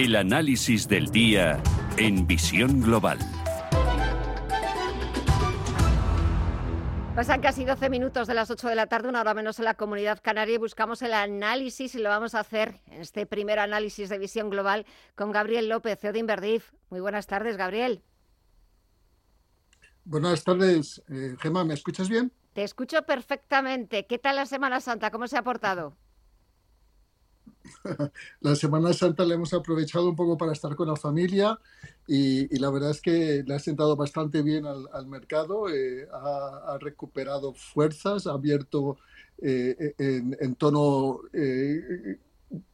El 0.00 0.16
análisis 0.16 0.88
del 0.88 1.10
día 1.10 1.62
en 1.98 2.26
Visión 2.26 2.80
Global. 2.80 3.18
Pasan 7.14 7.42
casi 7.42 7.66
12 7.66 7.90
minutos 7.90 8.26
de 8.26 8.32
las 8.32 8.50
8 8.50 8.68
de 8.68 8.76
la 8.76 8.86
tarde, 8.86 9.10
una 9.10 9.20
hora 9.20 9.34
menos 9.34 9.58
en 9.58 9.66
la 9.66 9.74
comunidad 9.74 10.18
canaria, 10.22 10.54
y 10.54 10.56
buscamos 10.56 11.02
el 11.02 11.12
análisis 11.12 11.94
y 11.94 11.98
lo 11.98 12.08
vamos 12.08 12.34
a 12.34 12.40
hacer 12.40 12.80
en 12.86 13.02
este 13.02 13.26
primer 13.26 13.58
análisis 13.58 14.08
de 14.08 14.16
visión 14.16 14.48
global 14.48 14.86
con 15.16 15.32
Gabriel 15.32 15.68
López, 15.68 15.98
CEO 16.00 16.14
de 16.14 16.20
Inverdif. 16.20 16.72
Muy 16.88 17.00
buenas 17.00 17.26
tardes, 17.26 17.58
Gabriel. 17.58 18.02
Buenas 20.04 20.44
tardes, 20.44 21.02
eh, 21.10 21.36
Gemma, 21.40 21.62
¿me 21.62 21.74
escuchas 21.74 22.08
bien? 22.08 22.32
Te 22.54 22.62
escucho 22.62 23.02
perfectamente. 23.02 24.06
¿Qué 24.06 24.18
tal 24.18 24.36
la 24.36 24.46
Semana 24.46 24.80
Santa? 24.80 25.10
¿Cómo 25.10 25.28
se 25.28 25.36
ha 25.36 25.42
portado? 25.42 25.94
la 28.40 28.54
Semana 28.54 28.92
Santa 28.92 29.24
la 29.24 29.34
hemos 29.34 29.52
aprovechado 29.52 30.08
un 30.08 30.16
poco 30.16 30.36
para 30.36 30.52
estar 30.52 30.74
con 30.74 30.88
la 30.88 30.96
familia 30.96 31.58
y, 32.06 32.58
la 32.58 32.70
verdad 32.70 32.90
es 32.90 33.00
que 33.00 33.44
le 33.46 33.54
ha 33.54 33.58
sentado 33.58 33.96
bastante 33.96 34.42
bien 34.42 34.64
al, 34.66 35.06
mercado, 35.06 35.68
eh, 35.68 36.08
ha, 36.12 36.78
recuperado 36.80 37.54
fuerzas, 37.54 38.26
ha 38.26 38.32
abierto 38.32 38.98
eh, 39.42 39.94
en, 39.98 40.54
tono 40.56 41.20
eh, 41.32 42.18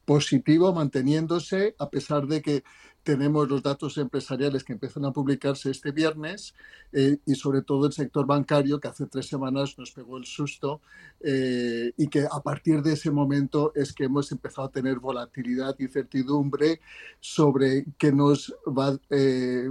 positivo, 0.05 0.73
manteniéndose, 0.73 1.75
a 1.79 1.91
pesar 1.91 2.27
de 2.27 2.41
que 2.41 2.65
tenemos 3.07 3.49
los 3.49 3.63
datos 3.63 3.97
empresariales 3.99 4.65
que 4.65 4.73
empiezan 4.73 5.05
a 5.05 5.13
publicarse 5.13 5.71
este 5.71 5.93
viernes 5.93 6.55
eh, 6.93 7.19
y 7.25 7.37
sobre 7.37 7.63
todo 7.63 7.87
el 7.87 7.93
sector 7.93 8.27
bancario 8.27 8.81
que 8.81 8.89
hace 8.89 9.07
tres 9.07 9.29
semanas 9.29 9.79
nos 9.79 9.93
pegó 9.93 10.19
el 10.19 10.25
susto 10.25 10.81
eh, 11.21 11.93
y 11.97 12.09
que 12.09 12.27
a 12.29 12.41
partir 12.41 12.83
de 12.83 12.95
ese 12.95 13.13
momento 13.13 13.71
es 13.77 13.93
que 13.93 14.07
hemos 14.07 14.33
empezado 14.33 14.67
a 14.67 14.73
tener 14.73 14.99
volatilidad 14.99 15.77
y 15.79 15.87
certidumbre 15.87 16.81
sobre 17.21 17.87
qué 17.97 18.11
nos 18.11 18.53
va 18.67 18.89
a 18.89 18.99
eh, 19.11 19.69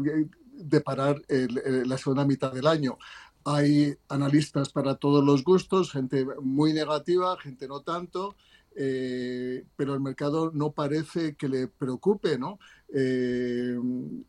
deparar 0.54 1.22
la 1.28 1.98
segunda 1.98 2.24
mitad 2.24 2.54
del 2.54 2.68
año. 2.68 2.98
Hay 3.44 3.98
analistas 4.08 4.70
para 4.70 4.96
todos 4.96 5.26
los 5.26 5.44
gustos, 5.44 5.92
gente 5.92 6.26
muy 6.42 6.72
negativa, 6.72 7.38
gente 7.38 7.68
no 7.68 7.82
tanto. 7.82 8.38
Pero 8.76 9.94
el 9.94 10.02
mercado 10.02 10.52
no 10.54 10.72
parece 10.72 11.36
que 11.36 11.48
le 11.48 11.68
preocupe, 11.68 12.38
¿no? 12.38 12.60
Eh, 12.94 13.78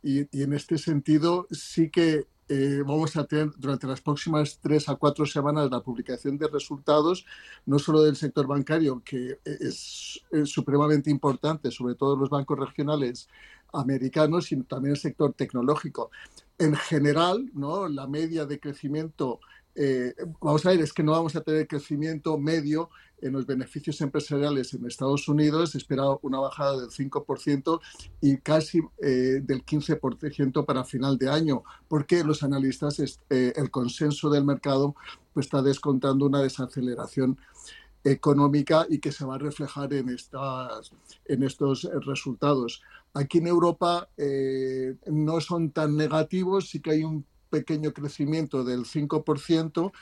y, 0.03 0.43
en 0.43 0.53
este 0.53 0.79
sentido 0.79 1.47
sí 1.51 1.91
que 1.91 2.27
eh, 2.49 2.83
vamos 2.87 3.17
a 3.17 3.25
tener 3.25 3.51
durante 3.57 3.89
las 3.89 4.01
próximas 4.01 4.61
tres 4.61 4.89
a 4.89 4.95
cuatro 4.95 5.27
semanas 5.27 5.69
la 5.71 5.83
publicación 5.83 6.39
de 6.39 6.47
resultados, 6.47 7.27
no 7.65 7.81
solo 7.81 8.03
del 8.03 8.15
sector 8.15 8.47
bancario, 8.47 9.03
que 9.05 9.41
es, 9.45 10.23
supremamente 10.45 11.11
importante, 11.11 11.73
sobre 11.73 11.97
todo 11.97 12.17
los 12.17 12.31
bancos 12.31 12.59
regionales 12.59 13.29
americanos, 13.73 14.47
sino 14.47 14.63
también 14.65 14.95
el 14.95 15.01
sector 15.01 15.33
tecnológico. 15.33 16.11
En 16.57 16.77
general, 16.77 17.51
¿no? 17.53 17.89
la 17.89 18.07
media 18.07 18.47
de 18.47 18.61
crecimiento 18.61 19.41
eh, 19.79 20.15
vamos 20.41 20.65
a 20.65 20.71
ver, 20.71 20.81
es 20.81 20.93
que 20.93 21.03
no 21.03 21.13
vamos 21.13 21.37
a 21.37 21.43
tener 21.43 21.69
crecimiento 21.69 22.39
medio 22.39 22.89
en 23.21 23.33
los 23.33 23.47
beneficios 23.47 24.01
empresariales 24.01 24.73
en 24.73 24.87
Estados 24.87 25.29
Unidos, 25.29 25.71
se 25.71 25.79
espera 25.79 26.05
una 26.23 26.39
bajada 26.39 26.81
del 26.81 26.91
5% 26.91 27.81
y 28.23 28.39
casi 28.39 28.81
eh, 29.03 29.41
del 29.43 29.65
15% 29.65 30.65
para 30.65 30.85
final 30.85 31.19
de 31.19 31.29
año, 31.29 31.63
porque 31.89 32.25
los 32.25 32.43
analistas, 32.43 33.01
eh, 33.29 33.53
el 33.55 33.71
consenso 33.71 34.31
del 34.31 34.45
mercado 34.45 34.97
pues, 35.35 35.47
está 35.47 35.61
descontando 35.61 36.27
una 36.27 36.41
desaceleración 36.41 37.39
económica 38.03 38.87
y 38.89 38.99
que 38.99 39.13
se 39.13 39.25
va 39.27 39.35
a 39.35 39.39
reflejar 39.39 39.93
en, 39.93 40.09
estas, 40.09 40.93
en 41.27 41.43
estos 41.43 41.89
resultados. 42.07 42.83
Aquí 43.13 43.39
en 43.39 43.49
Europa 43.49 44.09
no 45.07 45.41
son 45.41 45.71
tan 45.71 45.97
negativos, 45.97 46.69
sí 46.69 46.81
que 46.81 46.93
hay 46.93 47.03
un 47.03 47.25
pequeño 47.51 47.93
crecimiento 47.93 48.65
del 48.65 48.85
5% 48.85 49.93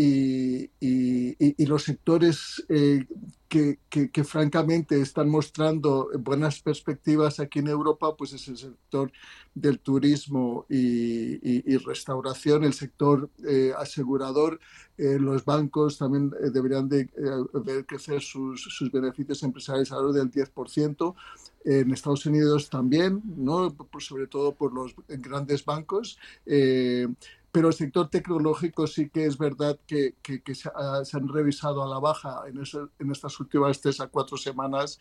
y, 0.00 0.70
y, 0.78 1.66
los 1.66 1.82
sectores 1.82 2.64
eh, 2.68 3.04
que, 3.48 3.78
que, 3.90 4.22
francamente 4.24 5.00
están 5.00 5.28
mostrando 5.28 6.08
buenas 6.20 6.60
perspectivas 6.60 7.40
aquí 7.40 7.58
en 7.58 7.66
Europa, 7.66 8.14
pues 8.16 8.32
es 8.32 8.46
el 8.46 8.58
sector 8.58 9.10
del 9.54 9.80
turismo 9.80 10.66
y, 10.68 11.76
restauración, 11.78 12.62
el 12.62 12.74
sector 12.74 13.28
eh, 13.44 13.72
asegurador, 13.76 14.60
eh, 14.98 15.18
los 15.18 15.44
bancos 15.44 15.98
también 15.98 16.30
deberían 16.52 16.88
de 16.88 17.08
ver 17.64 17.84
crecer 17.84 18.20
sus, 18.20 18.62
sus 18.62 18.92
beneficios 18.92 19.42
empresariales 19.42 19.90
alrededor 19.90 20.30
del 20.30 20.30
10% 20.30 21.14
en 21.64 21.90
Estados 21.92 22.24
Unidos 22.24 22.70
también, 22.70 23.20
¿no? 23.36 23.74
sobre 23.98 24.28
todo 24.28 24.54
por 24.54 24.72
los 24.72 24.94
grandes 25.08 25.64
bancos. 25.64 26.18
Eh, 27.58 27.60
pero 27.60 27.68
el 27.68 27.74
sector 27.74 28.08
tecnológico 28.08 28.86
sí 28.86 29.08
que 29.08 29.26
es 29.26 29.36
verdad 29.36 29.78
que, 29.86 30.14
se, 30.54 30.70
han 31.16 31.28
revisado 31.28 31.82
a 31.82 31.88
la 31.88 31.98
baja 31.98 32.44
en, 32.46 33.10
estas 33.10 33.40
últimas 33.40 33.80
tres 33.80 34.00
a 34.00 34.06
cuatro 34.06 34.36
semanas 34.36 35.00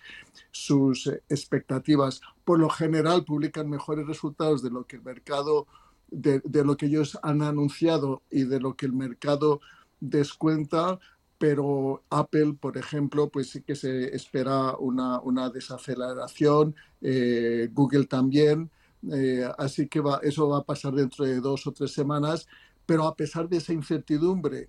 sus 0.51 1.07
expectativas. 1.29 2.22
Por 2.44 2.59
lo 2.59 2.69
general 2.69 3.25
publican 3.25 3.69
mejores 3.69 4.07
resultados 4.07 4.63
de 4.63 4.72
lo 4.72 4.85
que 4.85 4.96
el 4.96 5.03
mercado, 5.03 5.67
de, 6.09 6.41
de 6.44 6.63
lo 6.63 6.78
que 6.78 6.88
ellos 6.88 7.17
han 7.22 7.41
anunciado 7.41 8.22
y 8.31 8.44
de 8.44 8.59
lo 8.59 8.75
que 8.75 8.88
el 8.88 8.94
mercado 8.94 9.59
descuenta, 10.00 11.00
pero 11.38 12.01
Apple, 12.09 12.56
por 12.59 12.78
ejemplo, 12.78 13.29
pues 13.29 13.51
sí 13.51 13.62
que 13.62 13.75
se 13.75 14.16
espera 14.16 14.75
una, 14.78 15.19
una 15.19 15.50
desaceleración, 15.50 16.75
eh, 17.01 17.69
Google 17.72 18.06
también, 18.06 18.72
eh, 19.12 19.47
así 19.58 19.88
que 19.88 20.00
va, 20.00 20.19
eso 20.24 20.50
va 20.50 20.59
a 20.59 20.63
pasar 20.63 20.94
dentro 20.94 21.25
de 21.25 21.40
dos 21.40 21.66
o 21.68 21.72
tres 21.72 21.91
semanas, 21.91 22.47
pero 22.85 23.06
a 23.06 23.16
pesar 23.16 23.47
de 23.50 23.58
esa 23.58 23.74
incertidumbre 23.74 24.68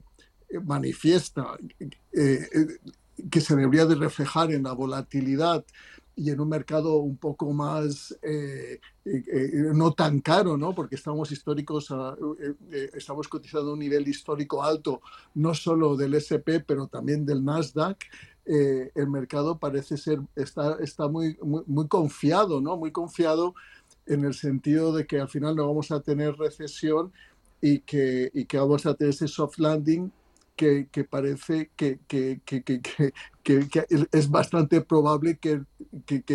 eh, 0.49 0.61
manifiesta 0.61 1.56
que 3.31 3.41
se 3.41 3.56
debería 3.56 3.87
de 3.87 3.97
reflejar 3.97 4.53
en 4.53 4.62
la 4.62 4.72
volatilidad 4.72 5.65
y 6.19 6.31
en 6.31 6.41
un 6.41 6.49
mercado 6.49 6.97
un 6.97 7.16
poco 7.16 7.53
más, 7.53 8.16
eh, 8.22 8.81
eh, 9.05 9.22
eh, 9.33 9.50
no 9.72 9.93
tan 9.93 10.21
caro, 10.21 10.56
¿no? 10.56 10.75
porque 10.75 10.97
estamos 10.97 11.31
históricos, 11.31 11.95
estamos 12.93 13.28
cotizando 13.28 13.71
a 13.71 13.72
un 13.75 13.78
nivel 13.78 14.06
histórico 14.09 14.62
alto, 14.62 15.00
no 15.34 15.55
solo 15.55 15.97
del 15.97 16.15
SP, 16.19 16.59
pero 16.66 16.89
también 16.89 17.25
del 17.25 17.45
Nasdaq. 17.45 17.99
el 18.45 19.09
mercado 19.09 19.59
parece 19.59 19.97
ser, 19.97 20.19
está, 20.34 20.78
está 20.81 21.06
muy, 21.06 21.37
muy, 21.41 21.62
muy, 21.66 21.87
confiado, 21.87 22.60
¿no? 22.60 22.77
Muy 22.77 22.91
confiado 22.91 23.55
en 24.08 24.24
el 24.24 24.34
sentido 24.34 24.92
de 24.92 25.06
que 25.06 25.20
al 25.20 25.28
final 25.28 25.54
no 25.54 25.66
vamos 25.66 25.91
a 25.91 26.00
tener 26.00 26.36
recesión 26.36 27.12
y 27.60 27.80
que, 27.80 28.30
y 28.34 28.46
que 28.46 28.58
vamos 28.58 28.86
a 28.86 28.94
tener 28.94 29.12
ese 29.12 29.28
soft 29.28 29.58
landing 29.58 30.10
que, 30.56 30.88
que 30.91 31.04
parece 31.04 31.70
que, 31.76 32.00
que, 32.08 32.41
es 34.10 34.30
bastante 34.30 34.80
probable 34.80 35.38
que, 35.38 35.62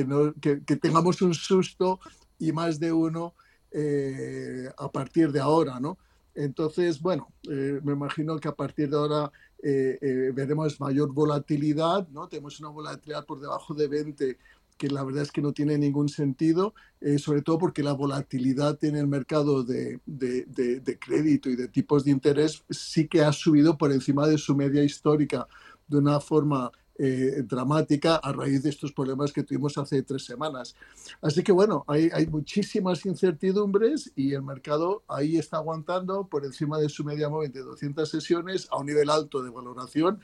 no, 0.05 0.33
tengamos 0.81 1.21
un 1.21 1.33
susto 1.33 1.99
y 2.39 2.53
más 2.53 2.79
de 2.79 2.93
uno 2.93 3.33
eh, 3.71 4.69
a 4.77 4.89
partir 4.89 5.31
de 5.31 5.41
ahora, 5.41 5.79
¿no? 5.79 5.97
Entonces, 6.35 7.01
bueno, 7.01 7.33
eh, 7.49 7.79
me 7.83 7.93
imagino 7.93 8.39
que 8.39 8.47
a 8.47 8.55
partir 8.55 8.89
de 8.89 8.95
ahora 8.95 9.31
eh, 9.61 10.31
veremos 10.33 10.79
mayor 10.79 11.11
volatilidad, 11.11 12.07
¿no? 12.07 12.27
Tenemos 12.27 12.59
una 12.59 12.69
volatilidad 12.69 13.25
por 13.25 13.41
debajo 13.41 13.73
de 13.73 13.87
20 13.87 14.37
que 14.83 14.89
la 14.89 15.05
verdad 15.05 15.23
es 15.23 15.31
que 15.31 15.41
no 15.41 15.53
tiene 15.53 15.77
ningún 15.77 16.09
sentido, 16.09 16.73
eh, 16.99 17.17
sobre 17.17 17.41
todo 17.41 17.57
porque 17.57 17.83
la 17.83 17.93
volatilidad 17.93 18.83
en 18.83 18.97
el 18.97 19.07
mercado 19.07 19.63
de, 19.63 20.01
de, 20.05 20.99
crédito 20.99 21.49
y 21.49 21.55
de 21.55 21.69
tipos 21.69 22.03
de 22.03 22.11
interés 22.11 22.65
sí 22.69 23.07
que 23.07 23.21
ha 23.21 23.31
subido 23.31 23.77
por 23.77 23.93
encima 23.93 24.27
de 24.27 24.37
su 24.37 24.57
media 24.57 24.83
histórica 24.83 25.47
de 25.87 25.97
una 25.99 26.19
forma 26.19 26.69
eh, 26.99 27.43
dramática 27.47 28.17
a 28.17 28.33
raíz 28.33 28.61
de 28.61 28.71
estos 28.71 28.91
problemas 28.91 29.31
que 29.31 29.43
tuvimos 29.43 29.77
hace 29.77 30.03
tres 30.03 30.25
semanas. 30.25 30.75
Así 31.21 31.43
que 31.43 31.53
bueno, 31.53 31.85
hay, 31.87 32.09
hay, 32.13 32.27
muchísimas 32.27 33.05
incertidumbres 33.05 34.11
y 34.17 34.33
el 34.33 34.41
mercado 34.41 35.03
ahí 35.07 35.37
está 35.37 35.57
aguantando 35.57 36.27
por 36.27 36.43
encima 36.43 36.77
de 36.77 36.89
su 36.89 37.05
media 37.05 37.29
móvil 37.29 37.53
de 37.53 37.61
200 37.61 38.09
sesiones 38.09 38.67
a 38.69 38.79
un 38.79 38.87
nivel 38.87 39.09
alto 39.09 39.41
de 39.43 39.49
valoración. 39.49 40.19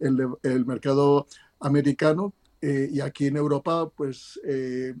El, 0.00 0.28
el 0.44 0.64
mercado 0.64 1.26
americano 1.60 2.32
eh, 2.60 2.88
y 2.92 3.00
aquí 3.00 3.26
en 3.26 3.36
Europa, 3.36 3.88
pues 3.94 4.40
eh, 4.44 4.94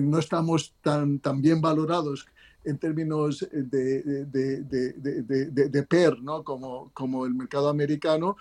no 0.00 0.18
estamos 0.18 0.74
tan, 0.82 1.18
tan 1.20 1.40
bien 1.40 1.60
valorados 1.60 2.26
en 2.64 2.78
términos 2.78 3.48
de, 3.50 4.02
de, 4.26 4.62
de, 4.62 5.68
de, 5.68 5.82
PER, 5.84 6.20
¿no? 6.20 6.44
como, 6.44 6.90
como 6.92 7.24
el 7.24 7.34
mercado 7.34 7.68
americano, 7.68 8.36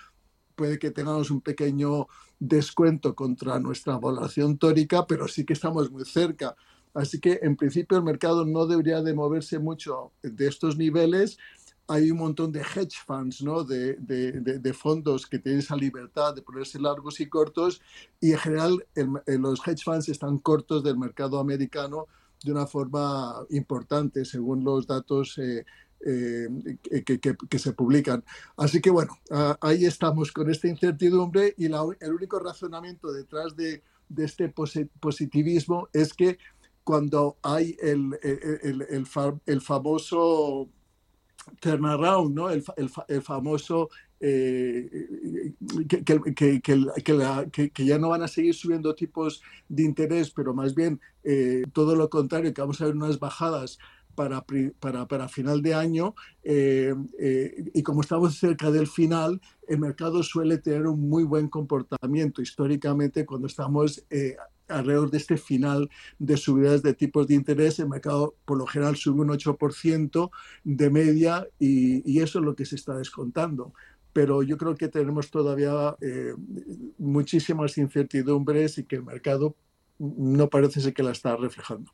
puede 0.55 0.79
que 0.79 0.91
tengamos 0.91 1.31
un 1.31 1.39
pequeño 1.39 2.07
descuento 2.39 3.15
contra 3.15 3.59
nuestra 3.59 3.97
valoración 3.97 4.57
tórica, 4.57 5.05
pero 5.07 5.27
sí 5.27 5.45
que 5.45 5.53
estamos 5.53 5.89
muy 5.91 6.03
cerca. 6.03 6.55
Así 6.93 7.19
que 7.19 7.39
en 7.43 7.55
principio 7.55 7.97
el 7.97 8.03
mercado 8.03 8.43
no 8.43 8.65
debería 8.65 9.01
de 9.01 9.13
moverse 9.13 9.59
mucho 9.59 10.11
de 10.23 10.47
estos 10.47 10.77
niveles. 10.77 11.37
Hay 11.87 12.11
un 12.11 12.17
montón 12.17 12.51
de 12.51 12.59
hedge 12.61 12.97
funds, 13.05 13.41
¿no? 13.41 13.63
de, 13.63 13.95
de, 13.95 14.59
de, 14.59 14.73
fondos 14.73 15.25
que 15.25 15.39
tienen 15.39 15.59
esa 15.59 15.75
libertad 15.75 16.35
de 16.35 16.41
ponerse 16.41 16.79
largos 16.79 17.19
y 17.19 17.27
cortos 17.29 17.81
y 18.19 18.31
en 18.33 18.37
general 18.37 18.85
los 19.25 19.65
hedge 19.65 19.83
funds 19.83 20.09
están 20.09 20.37
cortos 20.39 20.83
del 20.83 20.97
mercado 20.97 21.39
americano 21.39 22.07
de 22.43 22.51
una 22.51 22.67
forma 22.67 23.45
importante 23.49 24.25
según 24.25 24.63
los 24.63 24.85
datos 24.85 25.37
eh, 25.37 25.65
eh, 26.05 26.47
que, 27.03 27.19
que, 27.19 27.35
que, 27.49 27.59
se 27.59 27.73
publican. 27.73 28.23
Así 28.55 28.81
que 28.81 28.91
bueno, 28.91 29.17
ahí 29.61 29.85
estamos 29.85 30.31
con 30.31 30.49
esta 30.49 30.67
incertidumbre 30.67 31.55
y 31.57 31.67
la, 31.69 31.83
el 31.99 32.13
único 32.13 32.37
razonamiento 32.37 33.11
detrás 33.11 33.55
de, 33.55 33.81
de, 34.07 34.25
este 34.25 34.53
positivismo 34.99 35.89
es 35.93 36.13
que 36.13 36.37
cuando 36.83 37.37
hay 37.41 37.75
el, 37.81 38.17
el, 38.21 38.83
el, 38.83 39.07
el 39.45 39.61
famoso 39.61 40.69
turnaround, 41.59 42.35
¿no? 42.35 42.49
el, 42.49 42.63
el 43.07 43.21
famoso 43.21 43.89
eh, 44.19 45.13
que, 45.87 47.85
ya 47.85 47.99
no 47.99 48.09
van 48.09 48.23
a 48.23 48.27
seguir 48.27 48.55
subiendo 48.55 48.95
tipos 48.95 49.43
de 49.69 49.83
interés, 49.83 50.31
pero 50.31 50.55
más 50.55 50.73
bien 50.73 50.99
eh, 51.23 51.63
todo 51.71 51.95
lo 51.95 52.09
contrario, 52.09 52.53
que 52.53 52.61
vamos 52.61 52.81
a 52.81 52.85
ver 52.85 52.95
unas 52.95 53.19
bajadas 53.19 53.77
para, 54.15 54.43
para, 54.79 55.07
para 55.07 55.27
final 55.27 55.61
de 55.61 55.75
año 55.75 56.15
eh, 56.43 56.95
y 57.71 57.83
como 57.83 58.01
estamos 58.01 58.39
cerca 58.39 58.71
del 58.71 58.87
final, 58.87 59.39
el 59.67 59.77
mercado 59.77 60.23
suele 60.23 60.57
tener 60.57 60.87
un 60.87 61.07
muy 61.07 61.23
buen 61.23 61.47
comportamiento 61.47 62.41
históricamente 62.41 63.25
cuando 63.25 63.45
estamos 63.45 64.03
alrededor 64.67 65.11
de 65.11 65.17
este 65.17 65.37
final 65.37 65.89
de 66.19 66.37
subidas 66.37 66.83
de 66.83 66.93
tipos 66.93 67.27
de 67.27 67.35
interés. 67.35 67.79
El 67.79 67.89
mercado 67.89 68.35
por 68.45 68.57
lo 68.57 68.65
general 68.65 68.95
sube 68.95 69.21
un 69.21 69.29
8% 69.29 70.29
de 70.63 70.89
media 70.89 71.47
y, 71.59 72.19
eso 72.19 72.39
es 72.39 72.45
lo 72.45 72.55
que 72.55 72.65
se 72.65 72.75
está 72.75 72.95
descontando. 72.97 73.73
Pero 74.13 74.41
yo 74.43 74.57
creo 74.57 74.75
que 74.75 74.87
tenemos 74.87 75.29
todavía 75.29 75.95
muchísimas 76.97 77.77
incertidumbres 77.77 78.77
y 78.79 78.83
que 78.83 78.95
el 78.97 79.03
mercado 79.03 79.55
no 79.99 80.49
parece 80.49 80.81
ser 80.81 80.93
que 80.93 81.03
la 81.03 81.11
está 81.11 81.35
reflejando. 81.35 81.91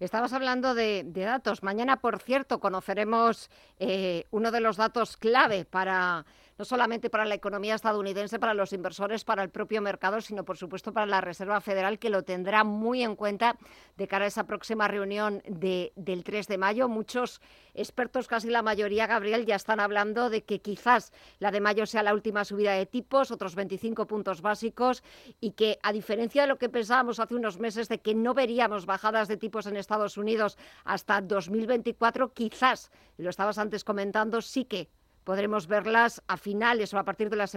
Estabas 0.00 0.32
hablando 0.32 0.74
de, 0.74 1.04
de, 1.04 1.22
datos. 1.22 1.62
Mañana, 1.62 2.00
por 2.00 2.20
cierto, 2.20 2.58
conoceremos 2.58 3.50
eh, 3.78 4.24
uno 4.30 4.50
de 4.50 4.60
los 4.60 4.78
datos 4.78 5.18
clave 5.18 5.66
para 5.66 6.24
no 6.58 6.64
solamente 6.64 7.10
para 7.10 7.24
la 7.24 7.34
economía 7.34 7.74
estadounidense, 7.74 8.38
para 8.38 8.54
los 8.54 8.72
inversores, 8.72 9.24
para 9.24 9.42
el 9.42 9.50
propio 9.50 9.82
mercado, 9.82 10.20
sino 10.20 10.44
por 10.44 10.56
supuesto 10.56 10.92
para 10.92 11.06
la 11.06 11.20
Reserva 11.20 11.60
Federal, 11.60 11.98
que 11.98 12.10
lo 12.10 12.22
tendrá 12.22 12.64
muy 12.64 13.02
en 13.02 13.16
cuenta 13.16 13.56
de 13.96 14.08
cara 14.08 14.24
a 14.24 14.28
esa 14.28 14.44
próxima 14.44 14.88
reunión 14.88 15.42
de, 15.46 15.92
del 15.96 16.24
3 16.24 16.48
de 16.48 16.58
mayo. 16.58 16.88
Muchos 16.88 17.40
expertos, 17.74 18.26
casi 18.26 18.48
la 18.48 18.62
mayoría, 18.62 19.06
Gabriel, 19.06 19.44
ya 19.44 19.56
están 19.56 19.80
hablando 19.80 20.30
de 20.30 20.44
que 20.44 20.60
quizás 20.60 21.12
la 21.38 21.50
de 21.50 21.60
mayo 21.60 21.86
sea 21.86 22.02
la 22.02 22.14
última 22.14 22.44
subida 22.44 22.72
de 22.72 22.86
tipos, 22.86 23.30
otros 23.30 23.54
25 23.54 24.06
puntos 24.06 24.40
básicos, 24.40 25.02
y 25.40 25.52
que 25.52 25.78
a 25.82 25.92
diferencia 25.92 26.42
de 26.42 26.48
lo 26.48 26.58
que 26.58 26.68
pensábamos 26.68 27.20
hace 27.20 27.34
unos 27.34 27.58
meses 27.58 27.88
de 27.88 28.00
que 28.00 28.14
no 28.14 28.34
veríamos 28.34 28.86
bajadas 28.86 29.28
de 29.28 29.36
tipos 29.36 29.66
en 29.66 29.76
Estados 29.76 30.16
Unidos 30.16 30.56
hasta 30.84 31.20
2024, 31.20 32.32
quizás, 32.32 32.90
lo 33.18 33.30
estabas 33.30 33.58
antes 33.58 33.84
comentando, 33.84 34.40
sí 34.40 34.64
que 34.64 34.88
podremos 35.26 35.66
verlas 35.66 36.22
a 36.28 36.36
finales 36.36 36.94
o 36.94 36.98
a 36.98 37.04
partir 37.04 37.28
de 37.28 37.36
la 37.36 37.48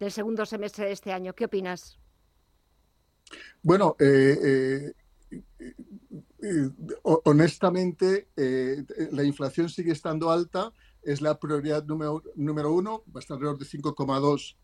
del 0.00 0.10
segundo 0.10 0.46
semestre 0.46 0.86
de 0.86 0.92
este 0.92 1.12
año. 1.12 1.34
¿Qué 1.34 1.44
opinas? 1.44 1.98
Bueno, 3.62 3.96
eh, 4.00 4.94
eh, 5.30 5.74
eh, 6.42 6.70
honestamente, 7.02 8.28
la 9.12 9.22
inflación 9.22 9.68
sigue 9.68 9.92
estando 9.92 10.30
alta, 10.30 10.72
es 11.02 11.20
la 11.20 11.38
prioridad 11.38 11.84
número, 11.84 12.22
número 12.34 12.72
uno, 12.72 13.04
va 13.14 13.18
a 13.18 13.20
estar 13.20 13.34
alrededor 13.34 13.58
de 13.58 13.66
5,2 13.66 14.56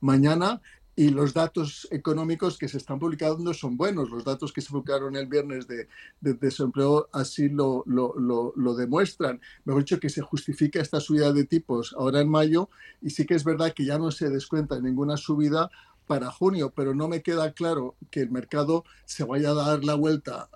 mañana 0.00 0.62
y 0.96 1.08
los 1.08 1.34
datos 1.34 1.88
económicos 1.90 2.56
que 2.56 2.68
se 2.68 2.78
están 2.78 2.98
publicando 2.98 3.52
son 3.52 3.76
buenos. 3.76 4.10
Los 4.10 4.24
datos 4.24 4.52
que 4.52 4.60
se 4.60 4.70
publicaron 4.70 5.16
el 5.16 5.26
viernes 5.26 5.66
de, 5.66 5.88
de 6.20 6.34
desempleo 6.34 7.08
así 7.12 7.48
lo, 7.48 7.82
lo, 7.86 8.14
lo, 8.16 8.52
lo, 8.56 8.74
demuestran. 8.74 9.40
Mejor 9.64 9.82
dicho, 9.82 10.00
que 10.00 10.08
se 10.08 10.22
justifica 10.22 10.80
esta 10.80 11.00
subida 11.00 11.32
de 11.32 11.44
tipos 11.44 11.94
ahora 11.98 12.20
en 12.20 12.28
mayo 12.28 12.68
y 13.02 13.10
sí 13.10 13.26
que 13.26 13.34
es 13.34 13.44
verdad 13.44 13.72
que 13.74 13.84
ya 13.84 13.98
no 13.98 14.10
se 14.10 14.30
descuenta 14.30 14.80
ninguna 14.80 15.16
subida 15.16 15.70
para 16.06 16.30
junio, 16.30 16.72
pero 16.74 16.94
no 16.94 17.08
me 17.08 17.22
queda 17.22 17.52
claro 17.52 17.96
que 18.10 18.20
el 18.20 18.30
mercado 18.30 18.84
se 19.04 19.24
vaya 19.24 19.50
a 19.50 19.54
dar 19.54 19.84
la 19.84 19.94
vuelta 19.94 20.48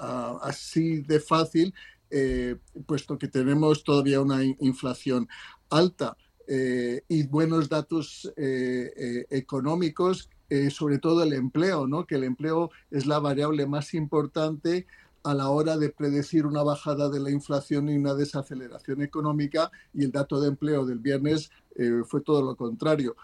así 0.43 1.01
de 1.01 1.21
fácil, 1.21 1.75
eh, 2.11 2.57
puesto 2.87 3.19
que 3.19 3.29
tenemos 3.29 3.83
todavía 3.83 4.21
una 4.21 4.45
inflación 4.45 5.29
alta. 5.71 6.17
Eh, 6.51 7.03
y 7.09 7.25
buenos 7.25 7.69
datos 7.69 8.33
eh, 8.37 8.91
eh, 8.97 9.27
económicos, 9.29 10.31
eh, 10.49 10.71
sobre 10.71 10.99
todo 10.99 11.23
el 11.23 11.35
empleo, 11.35 11.87
¿no? 11.87 12.07
que 12.07 12.15
el 12.15 12.25
empleo 12.25 12.71
es 12.91 13.05
la 13.05 13.19
variable 13.19 13.67
más 13.67 13.93
importante 13.93 14.87
a 15.23 15.35
la 15.35 15.51
hora 15.51 15.77
de 15.77 15.91
predecir 15.91 16.47
una 16.47 16.63
bajada 16.63 17.11
de 17.11 17.21
la 17.21 17.31
inflación 17.31 17.91
y 17.91 17.99
una 17.99 18.15
desaceleración 18.15 19.03
económica 19.03 19.71
y 19.93 20.05
el 20.05 20.11
dato 20.11 20.41
de 20.41 20.49
empleo 20.49 20.87
del 20.87 21.01
viernes 21.01 21.51
eh, 21.77 22.03
fue 22.07 22.23
todo 22.23 22.43
lo 22.43 22.57
contrario. 22.57 23.15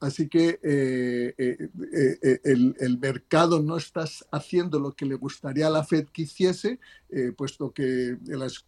Así 0.00 0.28
que 0.28 0.60
eh, 0.62 1.34
eh, 1.36 1.68
eh, 1.92 2.40
el, 2.44 2.98
mercado 3.00 3.60
no 3.60 3.76
está 3.76 4.04
haciendo 4.30 4.78
lo 4.78 4.92
que 4.92 5.04
le 5.04 5.16
gustaría 5.16 5.66
a 5.66 5.70
la 5.70 5.82
Fed 5.82 6.06
que 6.12 6.22
hiciese, 6.22 6.78
puesto 7.36 7.72
que 7.72 8.16
las, 8.22 8.64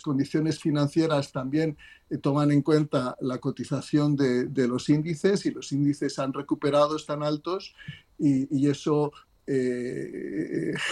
condiciones 0.00 0.60
financieras 0.60 1.32
también 1.32 1.76
toman 2.20 2.52
en 2.52 2.62
cuenta 2.62 3.16
la 3.20 3.38
cotización 3.38 4.14
de, 4.14 4.68
los 4.68 4.88
índices 4.88 5.44
y 5.44 5.50
los 5.50 5.72
índices 5.72 6.20
han 6.20 6.32
recuperado, 6.32 6.96
están 6.96 7.24
altos 7.24 7.74
y, 8.18 8.68
eso 8.68 9.12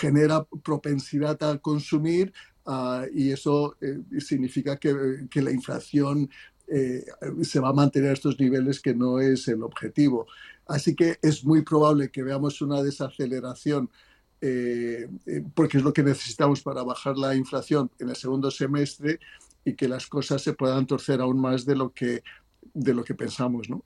genera 0.01 0.45
propensidad 0.65 1.43
a 1.43 1.59
consumir 1.59 2.33
uh, 2.67 3.05
y 3.15 3.31
eso 3.31 3.77
significa 4.19 4.77
que 4.77 5.43
la 5.43 5.53
inflación 5.53 6.29
eh, 6.69 7.05
se 7.43 7.61
va 7.61 7.71
a 7.71 7.73
mantener 7.73 8.13
estos 8.13 8.39
niveles 8.39 8.81
que 8.81 8.95
no 8.95 9.21
es 9.21 9.49
el 9.49 9.63
objetivo. 9.63 10.27
Así 10.67 10.95
que 10.95 11.19
es 11.23 11.45
muy 11.45 11.63
probable 11.63 12.11
que 12.11 12.23
veamos 12.23 12.63
una 12.63 12.83
desaceleración 12.83 13.91
eh, 14.45 15.09
eh, 15.27 15.45
porque 15.55 15.79
es 15.79 15.85
lo 15.85 15.93
que 15.93 16.03
necesitamos 16.03 16.63
para 16.63 16.83
bajar 16.83 17.17
la 17.17 17.37
inflación 17.37 17.91
en 18.01 18.09
el 18.09 18.17
segundo 18.17 18.51
semestre 18.51 19.21
y 19.65 19.75
que 19.75 19.87
las 19.87 20.09
cosas 20.09 20.43
se 20.43 20.53
puedan 20.53 20.85
torcer 20.85 21.21
aún 21.21 21.41
más 21.41 21.65
de 21.65 21.77
lo 21.77 21.93
que, 21.93 22.25
de 22.75 22.93
lo 22.93 23.05
que 23.05 23.15
pensamos, 23.15 23.71
¿no? 23.71 23.85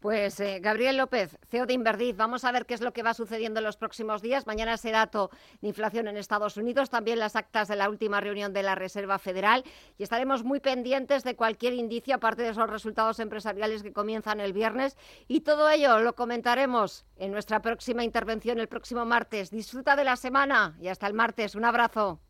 Pues 0.00 0.40
eh, 0.40 0.60
Gabriel 0.60 0.96
López, 0.96 1.36
CEO 1.48 1.66
de 1.66 1.74
Inverdiz, 1.74 2.16
vamos 2.16 2.44
a 2.44 2.52
ver 2.52 2.66
qué 2.66 2.74
es 2.74 2.80
lo 2.80 2.92
que 2.92 3.02
va 3.02 3.14
sucediendo 3.14 3.60
en 3.60 3.64
los 3.64 3.76
próximos 3.76 4.22
días. 4.22 4.46
Mañana 4.46 4.74
ese 4.74 4.90
dato 4.90 5.30
de 5.60 5.68
inflación 5.68 6.08
en 6.08 6.16
Estados 6.16 6.56
Unidos, 6.56 6.90
también 6.90 7.18
las 7.18 7.36
actas 7.36 7.68
de 7.68 7.76
la 7.76 7.88
última 7.88 8.20
reunión 8.20 8.52
de 8.52 8.62
la 8.62 8.74
Reserva 8.74 9.18
Federal 9.18 9.64
y 9.98 10.02
estaremos 10.02 10.44
muy 10.44 10.60
pendientes 10.60 11.22
de 11.24 11.36
cualquier 11.36 11.74
indicio, 11.74 12.14
aparte 12.14 12.42
de 12.42 12.50
esos 12.50 12.68
resultados 12.68 13.20
empresariales 13.20 13.82
que 13.82 13.92
comienzan 13.92 14.40
el 14.40 14.52
viernes. 14.52 14.96
Y 15.28 15.40
todo 15.40 15.68
ello 15.70 16.00
lo 16.00 16.14
comentaremos 16.14 17.04
en 17.16 17.32
nuestra 17.32 17.60
próxima 17.60 18.04
intervención 18.04 18.58
el 18.58 18.68
próximo 18.68 19.04
martes. 19.04 19.50
Disfruta 19.50 19.96
de 19.96 20.04
la 20.04 20.16
semana 20.16 20.76
y 20.80 20.88
hasta 20.88 21.06
el 21.06 21.14
martes. 21.14 21.54
Un 21.54 21.64
abrazo. 21.64 22.20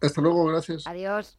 Hasta 0.00 0.20
luego, 0.20 0.44
gracias. 0.46 0.86
Adiós. 0.86 1.38